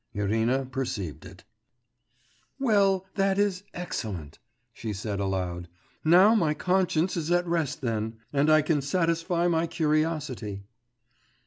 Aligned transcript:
Irina 0.13 0.65
perceived 0.65 1.25
it. 1.27 1.43
'Well, 2.57 3.05
that 3.13 3.37
is 3.37 3.61
excellent,' 3.71 4.39
she 4.73 4.93
said 4.93 5.19
aloud; 5.19 5.67
'now 6.03 6.33
my 6.33 6.55
conscience 6.55 7.15
is 7.15 7.29
at 7.31 7.45
rest 7.45 7.81
then, 7.81 8.17
and 8.33 8.49
I 8.49 8.63
can 8.63 8.81
satisfy 8.81 9.47
my 9.47 9.67
curiosity. 9.67 10.63